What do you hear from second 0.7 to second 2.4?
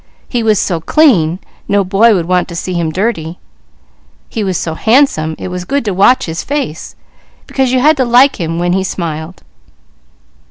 clean, no boy would